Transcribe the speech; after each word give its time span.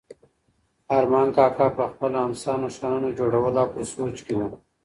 ارمان 0.97 1.27
کاکا 1.35 1.67
په 1.77 1.83
خپله 1.91 2.17
امسا 2.25 2.53
نښانونه 2.61 3.09
جوړول 3.19 3.55
او 3.61 3.67
په 3.73 3.81
سوچ 3.93 4.15
کې 4.25 4.33
و. 4.37 4.41